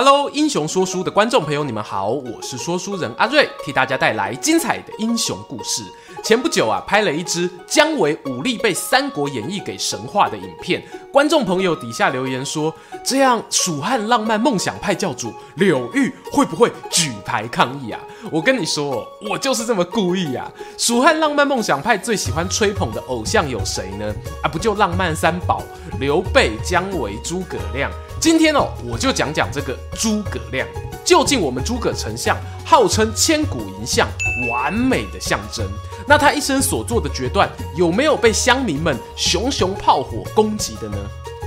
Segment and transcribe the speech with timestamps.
[0.00, 5.82] Hello，英雄说书的观众朋友，你们好，我是说书人阿瑞，替大家带来精彩的英雄故事。
[6.22, 10.80] 前不久啊，拍了一支姜维武力被《三国演义》给神化的影片，
[11.12, 12.72] 观众朋友底下留言说，
[13.02, 17.98] 这样蜀汉浪漫梦想派教主柳玉会不会举牌抗议啊？
[18.30, 20.48] 我跟你说，我就是这么故意啊！
[20.78, 24.14] 蜀汉浪漫梦想派最喜欢吹捧的偶像有谁呢？
[24.44, 25.60] 啊，不就浪漫三宝
[25.98, 27.90] 刘备、姜维、诸葛亮？
[28.20, 30.66] 今天哦，我就讲讲这个诸葛亮。
[31.04, 34.08] 究竟我们诸葛丞相号称千古赢相，
[34.50, 35.64] 完美的象征。
[36.06, 40.98] 那他一生所做的决断，有没有被乡民们熊熊炮火攻击的呢？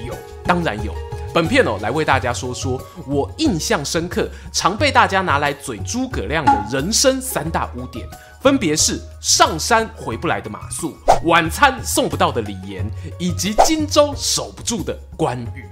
[0.07, 0.93] 有，当然有。
[1.33, 8.07] 本片哦，来为大家说说我印象深刻、常被大家拿来嘴诸葛亮的人生三大污点，
[8.41, 10.93] 分别是上山回不来的马谡、
[11.25, 15.65] 晚餐送不到的李严，以及荆州守不住的关羽。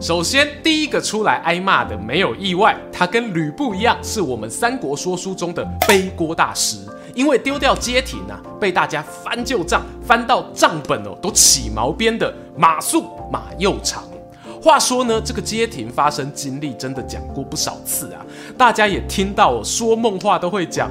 [0.00, 6.78] 首先，第一个出来挨骂的没有意外，他跟吕布一样，是我们三国说书中的背锅大师。
[7.16, 14.04] 因为丢掉街亭啊，被大家翻旧账，翻到账本哦都起毛边的马谡马又长。
[14.62, 18.24] 话说呢，这个街亭发生经历真的讲过不少次啊，
[18.56, 20.88] 大家也听到哦，说梦话都会讲。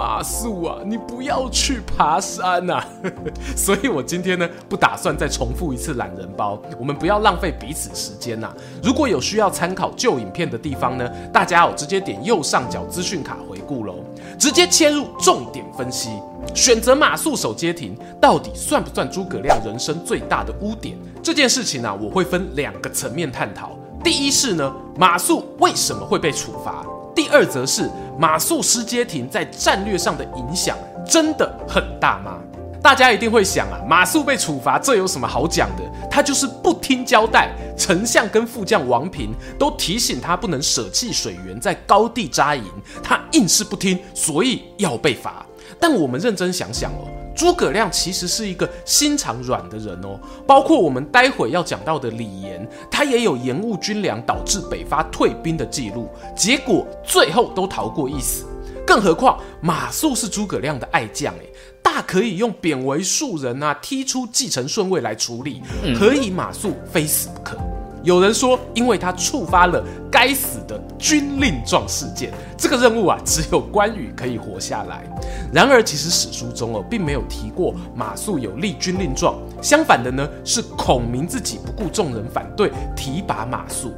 [0.00, 2.88] 马谡啊，你不要去爬山呐、啊！
[3.54, 8.56] 所以我今天呢，不打算再重复一次懒人包，我们不要浪费彼此时间呐、啊。
[8.82, 13.96] 如果有需要参考旧影片的地方呢，大家哦直接点右上角资讯卡回顾喽，
[14.38, 16.08] 直接切入重点分析。
[16.54, 20.96] 选择马谡守街亭，到底算不算诸葛亮人生最大的污点？
[21.22, 23.76] 这件事情呢、啊，我会分两个层面探讨。
[24.02, 26.86] 第一是呢，马谡为什么会被处罚？
[27.20, 27.86] 第二则是
[28.18, 30.74] 马谡失街亭在战略上的影响
[31.06, 32.38] 真的很大吗？
[32.82, 35.82] 大家一定会想啊，马谡被处罚，这有什么好讲的？
[36.10, 42.64] 他就是不听交代，丞相跟副将王平都提醒他不能舍弃水源，在高地扎营，
[43.02, 45.44] 他硬是不听，所以要被罚。
[45.78, 47.04] 但我们认真想想哦。
[47.40, 56.06] 诸葛亮其实是一个心肠软的人哦，包括我们待会要讲到的李严，他也有延误军粮导致北伐退兵的记录，
[56.36, 58.44] 结果最后都逃过一死。
[58.86, 61.50] 更何况马谡是诸葛亮的爱将，诶，
[61.82, 65.62] 大可以用贬为庶人啊，踢出继承顺位来处理，
[65.98, 67.56] 何以马谡非死不可？
[68.02, 75.04] 有人说，因为他触发了该死的军令状事件，这个任务啊，只有关羽可以活下来。
[75.52, 83.90] 然而，其实史书中哦，并没有提过马谡有立军令状，相反的呢，是孔明自己不顾众人反对，提拔马谡。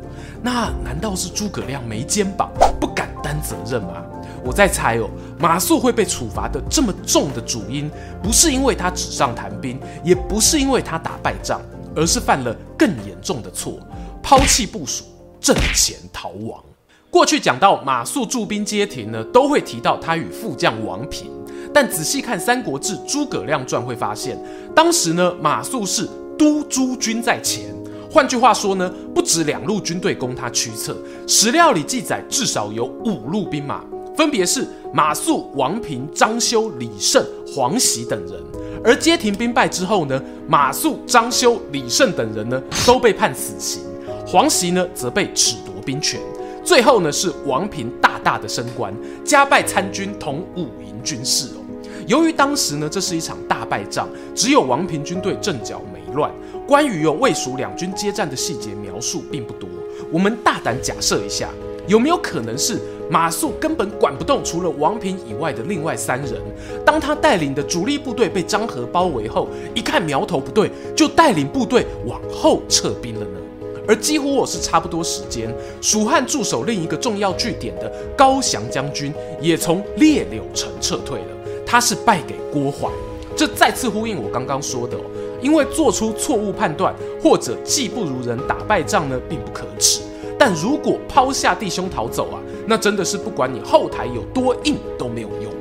[0.42, 4.02] 那难道是诸葛亮没肩膀，不敢担责任吗？
[4.44, 5.08] 我在猜哦，
[5.38, 7.88] 马谡会被处罚的这么重的主因，
[8.20, 11.60] 不是因为他纸上谈兵，也不是因为他打败仗。
[11.94, 13.78] 而是犯了更严重的错，
[14.22, 15.04] 抛弃部属，
[15.40, 16.62] 阵前逃亡。
[17.10, 21.30] 过去讲到马谡驻兵街亭呢，都会提到他与副将王平。
[21.74, 24.38] 但仔细看《三国志·诸葛亮传》，会发现
[24.74, 26.08] 当时呢，马谡是
[26.38, 27.74] 督诸军在前。
[28.10, 30.96] 换句话说呢，不止两路军队供他驱策。
[31.26, 33.82] 史料里记载，至少有五路兵马，
[34.14, 38.38] 分别是马谡、王平、张修、李胜、黄习等人。
[38.84, 43.80] 而街亭兵败之后呢，马谡、张修、李胜等人呢都被判死刑，
[44.26, 46.20] 黄习呢则被褫夺兵权，
[46.64, 48.92] 最后呢是王平大大的升官，
[49.24, 51.62] 加拜参军统五营军事哦。
[52.08, 56.28] 由于当时呢这是一场大败仗，只有王平军队阵脚没乱，
[56.66, 59.68] 关于有魏蜀两军接战的细节描述并不多。
[60.10, 61.48] 我们大胆假设一下，
[61.86, 62.78] 有没有可能是？
[63.10, 66.40] 马谡根本管不动除了王平以外的另外三人。
[66.86, 73.38] 当他带领的主力部队被张合包围后，一看苗头不对，就带领部队往后撤兵了呢。
[73.86, 75.52] 而几乎我是差不多时间，
[75.82, 81.26] 蜀汉驻守另一个重要据点的高翔将军也从烈柳城撤退了。
[81.66, 82.88] 他是败给郭淮。
[83.36, 85.00] 这再次呼应我刚刚说的哦，
[85.42, 90.00] 因为做出错误判断或者技不如人打败仗呢，并不可耻。
[90.44, 95.52] 但如果抛下弟兄逃走啊，那真的是不管你后台有多硬都没有用。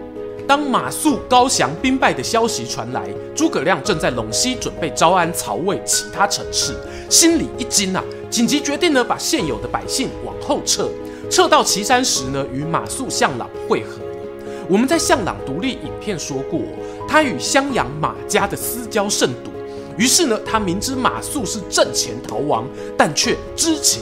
[0.48, 6.74] 当马谡、高翔兵败的消息传来，诸葛亮正在陇西准备招安曹魏其他城市，
[7.12, 10.90] 心里一惊啊，紧急决定呢，把现有的百姓往后撤。
[11.30, 14.00] 撤到岐山时呢，与马谡向朗会合。
[14.68, 16.60] 我们在向朗独立影片说过，
[17.08, 19.52] 他与襄阳马家的私交甚笃，
[19.96, 22.66] 于是呢，他明知马谡是阵前逃亡，
[22.98, 24.02] 但却知情。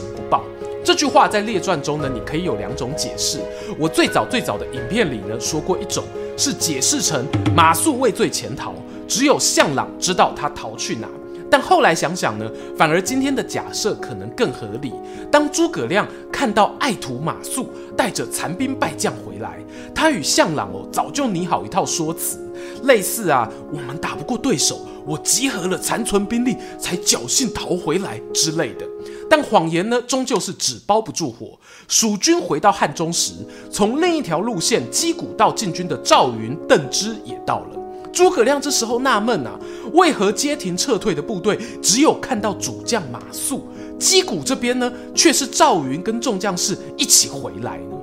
[0.82, 3.38] 这句话在列传中呢，你可以有两种解释。
[3.78, 6.04] 我最早最早的影片里呢，说过一种
[6.36, 7.24] 是解释成
[7.54, 8.74] 马谡畏罪潜逃，
[9.06, 11.06] 只有向朗知道他逃去哪。
[11.50, 12.48] 但后来想想呢，
[12.78, 14.92] 反而今天的假设可能更合理。
[15.30, 17.66] 当诸葛亮看到爱徒马谡
[17.96, 19.58] 带着残兵败将回来，
[19.94, 22.38] 他与项朗哦早就拟好一套说辞，
[22.84, 28.86] 类似啊，我们打不过对手，我集合了残存兵力才侥幸逃回来之类的。
[29.28, 31.58] 但谎言呢，终究是纸包不住火。
[31.86, 33.32] 蜀军回到汉中时，
[33.70, 37.76] 从另一条路线击鼓到进军的赵云、邓芝也到了。
[38.12, 39.56] 诸葛亮这时候纳闷啊，
[39.92, 43.60] 为何街亭撤退的部队只有看到主将马谡，
[44.00, 47.96] 击鼓这边呢，却是赵云跟众将士一起回来呢？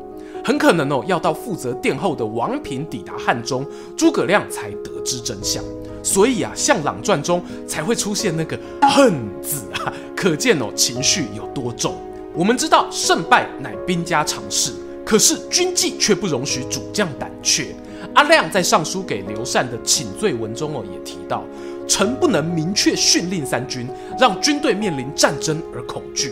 [0.48, 3.66] 很可能哦，要到负责殿后的王平抵达汉中，
[3.98, 5.62] 诸葛亮才得知真相。
[6.02, 11.98] 所以啊，《项朗传》中才会出现那个恨字啊，可见哦，情绪有多重。
[12.34, 14.72] 我们知道胜败乃兵家常事，
[15.06, 17.76] 可是军纪却不容许主将胆怯。
[18.14, 21.44] 阿亮在上书给刘禅的请罪文中哦，也提到，
[21.90, 23.86] 臣不能明确训令三军，
[24.18, 26.32] 让军队面临战争而恐惧。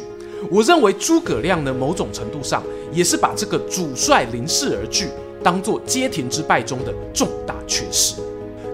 [0.52, 5.10] 我认为诸葛亮呢，某种程度上也是把这个主帅临事而惧，
[5.44, 8.16] 当做街亭之败中的重大缺失。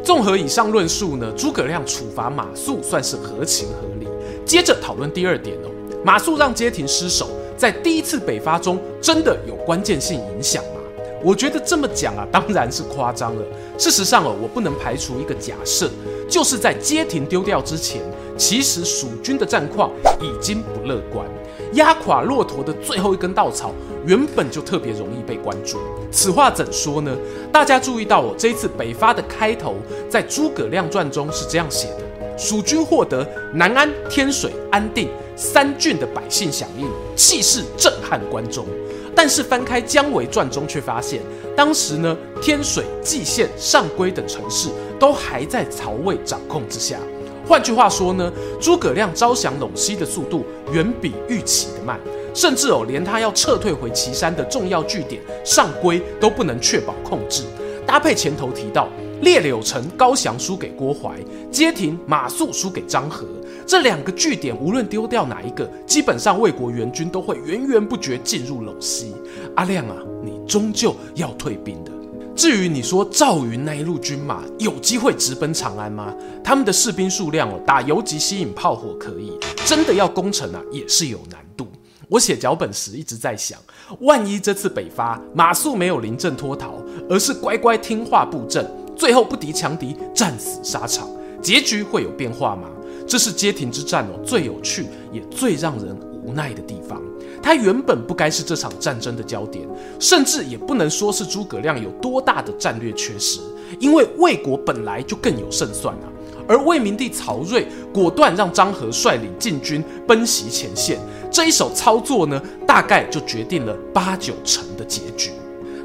[0.04, 4.08] 综合以上论述呢，诸葛亮处罚马谡算是合情合理。
[4.46, 5.70] 接着讨论第二点哦，
[6.04, 10.82] 马谡让街亭失守，在第一次北伐中真的有关键性影响吗？
[11.24, 13.44] 我觉得这么讲啊，当然是夸张了。
[13.78, 15.88] 事实上哦，我不能排除一个假设，
[16.32, 18.02] 就是在街亭丢掉之前，
[18.38, 19.92] 其实蜀军的战况
[20.22, 21.28] 已经不乐观。
[21.74, 23.74] 压垮骆驼的最后一根稻草，
[24.06, 25.78] 原本就特别容易被关注。
[26.10, 27.14] 此话怎说呢？
[27.52, 29.76] 大家注意到我，这一次北伐的开头，
[30.10, 38.66] 在《诸葛亮传》中是这样写的：蜀军获得南安、天水、安定三郡的百姓响应，气势震撼关中。
[39.14, 41.22] 但是翻开《姜维传》中，却发现
[41.58, 44.70] 当时呢，天水、蓟县、上邽等城市
[45.02, 47.00] 都还在曹魏掌控之下。
[47.48, 48.32] 换句话说呢，
[48.62, 52.00] 诸葛亮招降陇西的速度远比预期的慢，
[52.36, 57.46] 甚至哦，连他要撤退回岐山的重要据点上邽都不能确保控制。
[57.84, 58.88] 搭配前头提到，
[59.22, 61.16] 列柳城高翔输给郭淮，
[61.50, 63.24] 街亭马谡输给张郃。
[63.66, 69.16] 这两个据点，无论丢掉哪一个，基本上魏国援军都会源源不绝进入陇西。
[69.56, 71.92] 阿亮啊，你终究要退兵的。
[72.36, 76.14] 至于你说赵云那一路军马有机会直奔长安吗？
[76.44, 81.68] 他们的士兵数量哦，打游击吸引炮火可以，真的要攻城啊，也是有难度。
[82.08, 83.60] 我写脚本时一直在想，
[84.00, 86.76] 万一这次北伐马谡没有临阵脱逃，
[87.10, 91.08] 而是乖乖听话布阵，最后不敌强敌，战死沙场，
[91.42, 92.70] 结局会有变化吗？
[93.08, 97.02] 这是街亭之战哦，最有趣也最让人无奈的地方。
[97.42, 99.68] 他原本不该是这场战争的焦点，
[100.00, 103.40] 甚至也不能说是诸葛亮有多大的战略缺失，
[103.80, 106.08] 因为魏国本来就更有胜算啊。
[106.48, 111.00] 而魏明帝曹睿果断让张郃率领禁军奔袭前线，
[111.32, 115.32] 这一手操作呢，大概就决定了八九成的结局。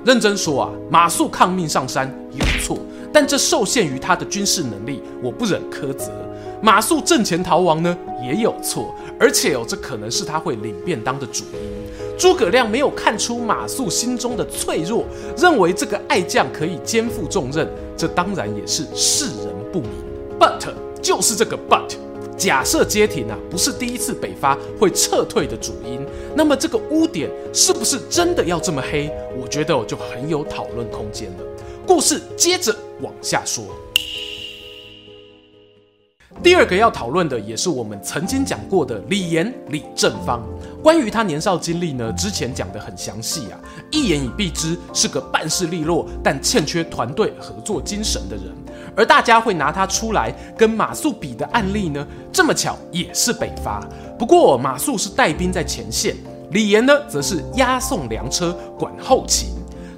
[0.05, 2.79] 认真说啊，马谡抗命上山有错，
[3.13, 6.11] 但这受限于他的军事能力，我不忍苛责。
[6.67, 12.19] 马谡阵前逃亡呢，也有错，而且哦，这可能是他会领便当的主因。
[12.19, 15.05] 诸葛亮没有看出马谡心中的脆弱，
[15.37, 19.91] 认为这个爱将可以肩负重任，这当然也是世人不明。
[20.41, 20.67] But
[21.01, 21.95] 就是这个 But，
[22.37, 26.05] 假设街亭啊不是第一次北伐会撤退的主因，
[26.35, 29.09] 那么这个污点是不是真的要这么黑？
[29.41, 31.45] 我觉得我就很有讨论空间了。
[31.87, 33.67] 故事接着往下说。
[36.47, 40.41] 第二个要讨论的也是我们曾经讲过的李严李正方。
[40.81, 43.59] 关于他年少经历呢，之前讲得很详细啊，
[43.91, 48.45] 一言以蔽之，是个办事利落但欠缺团队合作精神的人。
[48.95, 53.85] 而大家会拿他出来跟马谡比的案例呢，这么巧也是北伐。
[54.17, 56.15] 不过马谡是带兵在前线，
[56.53, 59.49] 李严呢则是押送粮车管后勤。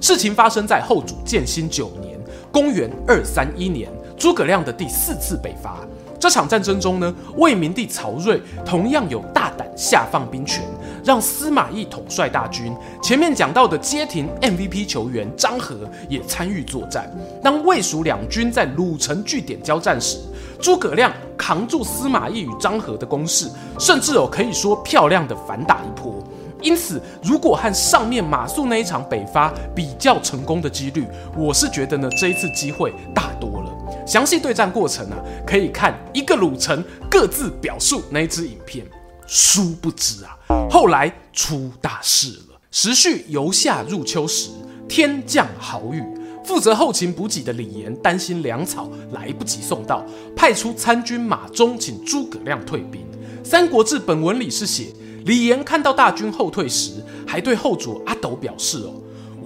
[0.01, 2.19] 事情发生在后主建兴九年，
[2.51, 3.87] 公元二三一年，
[4.17, 5.77] 诸葛亮的第四次北伐。
[6.19, 10.61] 这场战争中呢，魏明帝曹睿同样有大胆下放兵权，
[11.03, 12.75] 让司马懿统帅大军。
[13.01, 15.75] 前面讲到的街亭 MVP 球员张郃
[16.09, 17.09] 也参与作战。
[17.41, 20.19] 当魏蜀两军在鲁城据点交战时，
[20.61, 23.49] 诸葛亮扛住司马懿与张郃的攻势，
[23.79, 26.21] 甚至哦可以说漂亮的反打一波。
[26.61, 31.05] 因此，如果和上面马谡那一场北伐比较成功的几率，
[31.37, 33.68] 我是觉得呢这一次机会大多了。
[34.09, 38.83] 详细对战过程啊，可以看一个鲁臣各自表述那一支影片。
[39.27, 40.35] 殊不知啊，
[40.67, 42.59] 后来出大事了。
[42.71, 44.49] 时序由夏入秋时，
[44.87, 46.03] 天降豪雨，
[46.43, 50.03] 负责后勤补给的李严担心粮草来不及送到，
[50.35, 53.01] 派出参军马忠请诸葛亮退兵。
[53.47, 54.87] 《三国志》本文里是写，
[55.25, 56.93] 李严看到大军后退时，
[57.27, 58.93] 还对后主阿斗表示：“哦，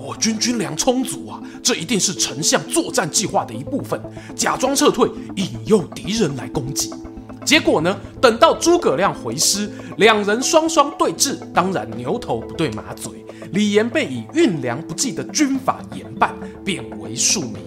[0.03, 3.99] 我军军粮充足啊，这一定是丞相作战计划的一部分，
[4.35, 6.93] 假装撤退，引诱敌人来攻击。”
[7.45, 7.97] 结果呢？
[8.21, 13.11] 等到诸葛亮回师，两人双双对峙，当然牛头不对马嘴。
[13.51, 16.33] 李严被以运粮不济的军法严办，
[16.63, 17.57] 贬为庶民。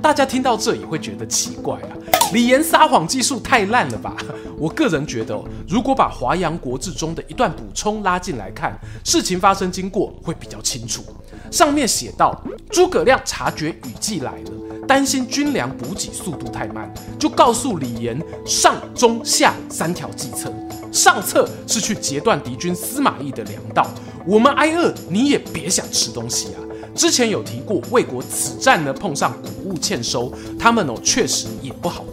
[0.00, 1.90] 大家听到这也会觉得奇怪啊，
[2.32, 4.16] 李严撒谎技术太烂了吧？
[4.58, 11.04] 我个人觉得，如果把《华阳国志》中的一段补充拉进来看，事情发生经过会比较清楚。
[11.50, 14.50] 上面写道，诸葛亮察觉雨季来了。
[14.86, 20.52] 担心军粮补给速度太慢，就告诉李严上中下三条计策。
[20.92, 23.88] 上策是去截断敌军司马懿的粮道，
[24.26, 26.60] 我们挨饿，你也别想吃东西啊。
[26.94, 32.04] 之前有提过，魏国此战呢碰上谷物欠收，他们哦确实也不好。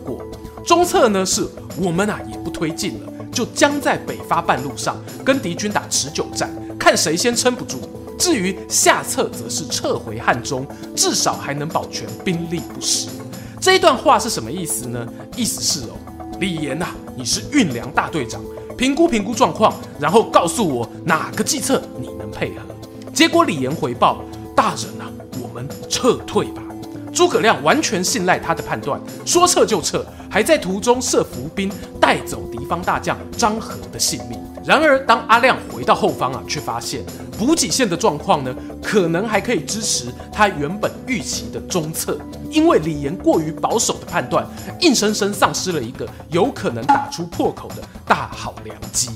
[0.66, 7.78] 中策呢是我们啊也不推进了，就将在北伐半路上跟敌军打持久战，看谁先撑不住。
[8.18, 13.08] 至于下策，则是撤回汉中，至少还能保全兵力不失。
[13.60, 15.08] 这一段话是什么意思呢？
[15.36, 15.98] 意思是哦，
[16.40, 18.40] 李严呐、啊，你是运粮大队长，
[18.78, 22.62] 评估评估状况，然后告诉我哪个计策你能配合。
[23.12, 24.24] 结果李严回报
[24.56, 26.61] 大人呐、啊，我们撤退吧。
[27.14, 34.40] 诸葛亮完全信赖他的判断，说撤就撤，还在途中设伏兵带走敌方大将张郃的性命。
[34.64, 37.04] 然而，当阿亮回到后方啊，却发现
[37.38, 42.18] 补给线的状况呢，可能还可以支持他原本预期的中策。
[42.50, 44.46] 因为李严过于保守的判断，
[44.82, 49.10] 硬生生丧失了一个有可能打出破口的大好良机。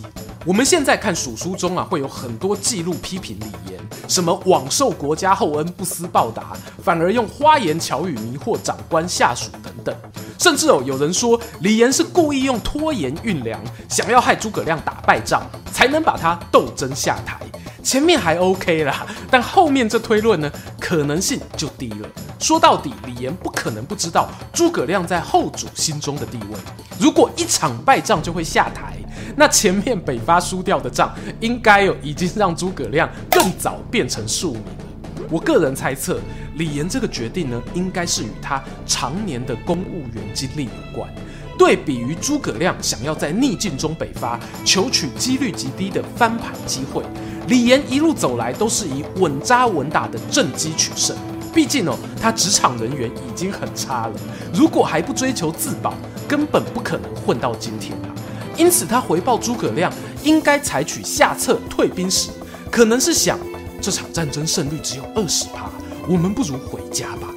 [0.45, 9.95] 我们现在看蜀书中啊，会有很多记录批评李严，什么枉受国家厚恩不思报答，反而用花言巧语迷惑长官下属等等。
[10.37, 13.59] 甚至哦，有人说李严是故意用拖延运粮，
[13.89, 15.41] 想要害诸葛亮打败仗，
[15.73, 17.39] 才能把他斗争下台。
[17.81, 22.07] 前面还 OK 啦，但后面这推论呢，可能性就低了。
[22.39, 26.59] 说到底，李严不可能不知道诸葛亮在后主心中的地位。
[26.99, 28.97] 如果一场败仗就会下台，
[29.35, 35.27] 那前面北伐输掉的仗，应该有已经让诸葛亮更早变成庶民了。
[35.29, 36.19] 我个人猜测，
[36.55, 41.09] 李严这个决定呢，应该是与他常年的公务员经历有关。
[41.57, 47.03] 对比于诸葛亮想要在逆境中北伐，求取几率极低的翻盘机会，
[47.47, 51.15] 李严一路走来都是以稳扎稳打的政绩取胜。
[51.53, 54.13] 毕竟哦，他职场人缘已经很差了，
[54.53, 55.93] 如果还不追求自保，
[56.27, 58.11] 根本不可能混到今天啊。
[58.57, 59.91] 因此，他回报诸葛亮
[60.23, 62.29] 应该采取下策退兵时，
[62.71, 63.37] 可能是想。
[63.81, 65.69] 这场战争胜率只有二十趴，
[66.07, 67.27] 我们不如回家吧。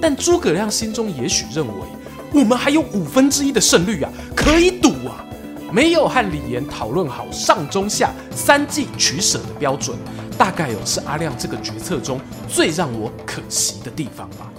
[0.00, 1.74] 但诸葛亮心中也许认为，
[2.32, 5.26] 我们还有五分之一的胜率啊，可以赌啊。
[5.70, 9.96] 没有和李严讨论好上中下三计取舍的标准，
[10.38, 14.50] 大概有是阿亮这个决策中最让我可惜的地方吧。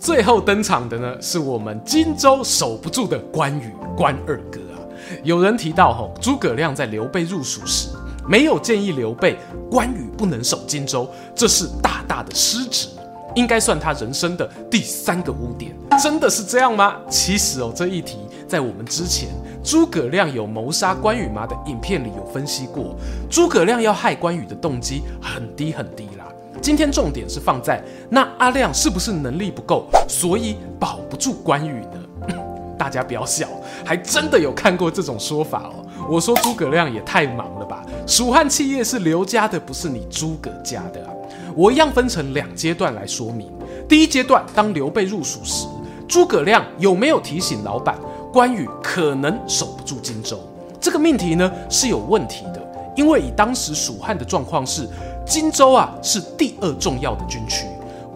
[0.00, 4.80] 最后登场的呢，是我们荆州守不住的关羽关二哥啊。
[5.22, 7.90] 有人提到吼，诸葛亮在刘备入蜀时。
[8.26, 9.36] 没有建议刘备、
[9.70, 12.88] 关羽不能守荆州，这是大大的失职，
[13.34, 15.76] 应该算他人生的第三个污点。
[16.02, 16.96] 真的是这样吗？
[17.10, 19.28] 其实哦，这一题在我们之前
[19.62, 22.94] 诸葛亮有谋杀关羽吗的影片里有分析过。
[23.28, 26.26] 诸葛亮要害关羽的动机很低很低啦。
[26.60, 32.34] 今天重点是放在那阿亮是不是能力不够，所以保不住关羽呢？
[32.78, 33.46] 大家不要笑，
[33.84, 35.84] 还真的有看过这种说法哦。
[36.08, 37.84] 我说诸葛亮也太忙了吧？
[38.06, 41.12] 蜀汉企业是刘家的，不是你诸葛家的啊。
[41.54, 43.50] 我一样分成两阶段来说明。
[43.88, 45.66] 第一阶段，当刘备入蜀时，
[46.06, 47.98] 诸葛亮有没有提醒老板
[48.32, 50.38] 关羽可能守不住荆州？
[50.80, 54.88] 这个命题呢是有问题的，因为以当时蜀汉的状况是，
[55.30, 57.64] 荆州啊是第二重要的军区，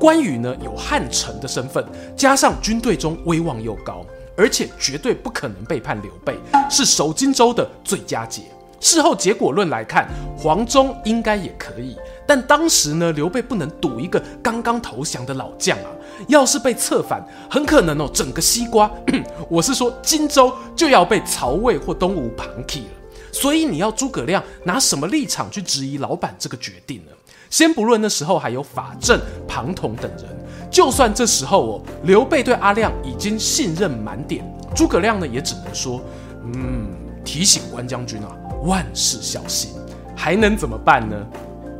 [0.00, 4.04] 关羽呢有汉臣的身份，加上军队中威望又高。
[4.36, 6.36] 而且绝对不可能背叛刘备，
[6.68, 8.42] 是守荆州的最佳解。
[8.80, 15.86] 事后结果论来看，黄忠应该也可以，但当时呢，刘备不能赌一个刚刚投降的老将啊，
[16.26, 18.90] 要是被策反，很可能哦，整个西瓜，
[19.48, 22.86] 我是说荆州就要被曹魏或东吴盘起了。
[23.34, 27.10] 所以你要诸葛亮拿什么立场去质疑老板这个决定呢？
[27.50, 30.24] 先不论那时候还有法正、庞统等人，
[30.70, 36.00] 就算这时候哦，刘备对阿亮已经信任满点，诸葛亮呢也只能说，
[36.44, 36.88] 嗯，
[37.24, 39.72] 提醒关将军啊，万事小心，
[40.16, 41.16] 还能怎么办呢？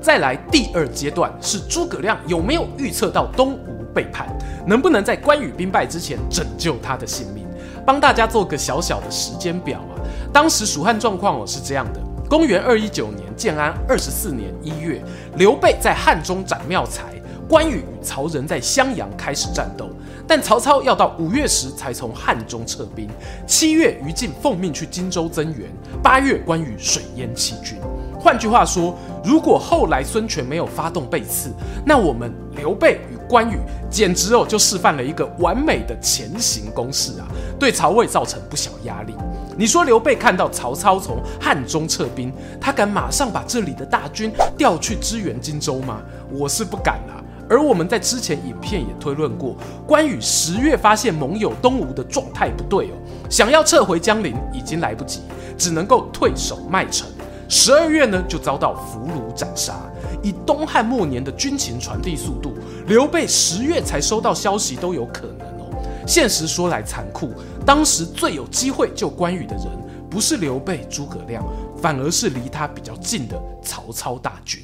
[0.02, 4.28] 再来第二阶段是诸葛亮有没有预测到东吴背叛，
[4.66, 7.46] 能不能在关羽兵败之前拯救他的性命？
[7.86, 9.92] 帮大家做个小小的时间表啊，
[10.34, 12.00] 当时蜀汉状况哦是这样的。
[12.28, 15.00] 公元二一九年，建安二十四年一月，
[15.36, 17.04] 刘备在汉中斩妙才，
[17.48, 19.88] 关羽与曹仁在襄阳开始战斗。
[20.26, 23.08] 但曹操要到五月时才从汉中撤兵。
[23.46, 25.70] 七月，于禁奉命去荆州增援。
[26.02, 27.78] 八月，关羽水淹七军。
[28.18, 31.52] 换句话说，如果后来孙权没有发动背刺，
[31.86, 39.14] 那我们刘备与关羽简直哦就示范了一个完美的前行攻势啊，对曹魏造成不小压力。
[39.56, 46.02] 你说刘备看到曹操从汉中撤兵，他敢马上把这里的大军调去支援荆州吗？
[46.30, 47.22] 我是不敢啦。
[47.48, 49.54] 而我们在之前影片也推论过，
[49.86, 52.94] 关羽十月发现盟友东吴的状态不对哦，
[53.30, 55.20] 想要撤回江陵已经来不及，
[55.56, 57.06] 只能够退守麦城。
[57.48, 59.74] 十二月呢就遭到俘虏斩杀。
[60.22, 62.54] 以东汉末年的军情传递速度，
[62.86, 65.53] 刘备十月才收到消息都有可能。
[66.06, 67.32] 现实说来残酷，
[67.64, 69.66] 当时最有机会救关羽的人，
[70.10, 71.42] 不是刘备、诸葛亮，
[71.80, 74.62] 反而是离他比较近的曹操大军。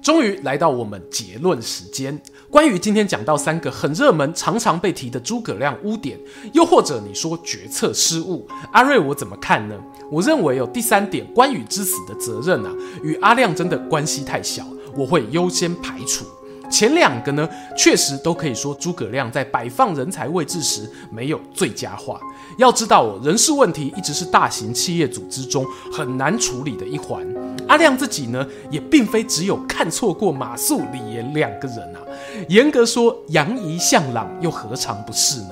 [0.00, 2.18] 终于来到我们结论时间。
[2.50, 6.18] 关于今天讲到三个很热门、常常被提的诸葛亮污点，
[6.54, 9.74] 又或者你说决策失误，阿瑞我怎么看呢？
[10.10, 14.66] 我认为有第三点，关羽之死的责任啊，与阿亮真的关系太小，
[14.96, 16.24] 我会优先排除。
[16.70, 22.20] 前两个呢，确实都可以说诸葛亮在摆放人才位置时没有最佳化。
[22.58, 27.26] 要知道，人事问题一直是大型企业组织中很难处理的一环。
[27.66, 32.00] 阿亮自己呢，也并非只有看错过马谡、李严两个人啊。
[32.48, 35.50] 严格说，杨仪、向朗又何尝不是呢？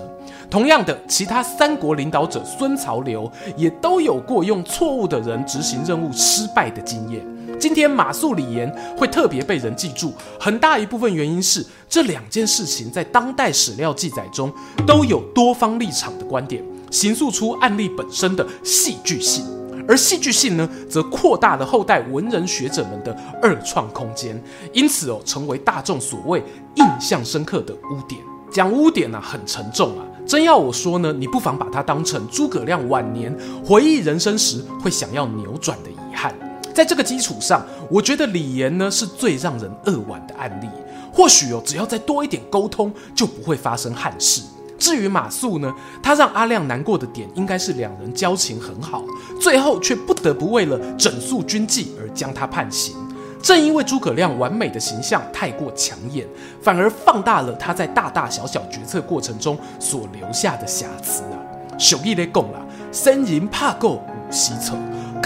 [0.48, 7.24] 同样的，其他三国领导者孙、曹、刘也都有过用错误的人执行任务失败的经验。
[7.58, 14.52] 今天马謖、李严会特别被人记住，很大一部分原因是这两件事情在当代史料记载中
[14.86, 19.44] 都有多方立场的观点，形塑出案例本身的戏剧性，
[19.88, 24.40] 而戏剧性呢，则扩大了后代文人学者们的二创空间，
[24.72, 26.42] 因此哦，成为大众所谓
[26.74, 28.20] 印象深刻的污点。
[28.52, 36.34] 讲污点呢、啊，很沉重啊，真要我说呢，你不妨把它当成诸葛亮晚年回忆人生时会想要扭转的遗憾。
[36.76, 40.68] 在这个基础上，我觉得李严呢是最让人扼腕的案例。
[41.10, 44.42] 或许哦，只要再多一点沟通，就不会发生憾事。
[44.78, 49.02] 至于马谡呢，他让阿亮难过的点，应该是两人交情很好，
[49.40, 52.94] 最后却不得不为了整肃军纪而将他判刑。
[53.42, 56.26] 正因为诸葛亮完美的形象太过抢眼，
[56.60, 61.40] 反而放大了他在大大小小决策过程中所留下的瑕疵啊。
[61.78, 62.60] 俗语咧讲啦，
[62.92, 64.74] 生人怕过五西车。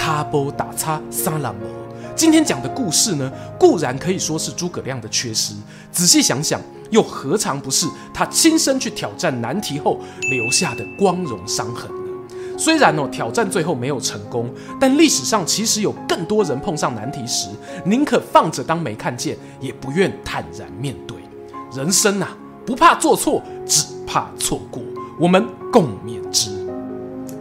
[0.01, 1.67] 卡波打叉三郎模，
[2.17, 5.53] 今天讲的故事呢，固然可以说是诸葛亮的缺失，
[5.93, 6.59] 仔细想想，
[6.89, 12.35] 又何尝不是他亲身去挑战难题后留下的光荣伤痕呢？
[12.57, 14.49] 虽然哦，挑战最后没有成功，
[14.81, 17.51] 但历史上其实有更多人碰上难题时，
[17.85, 21.19] 宁可放着当没看见，也不愿坦然面对。
[21.77, 22.35] 人生啊，
[22.65, 24.83] 不怕做错，只怕错过。
[25.19, 26.60] 我们共勉之。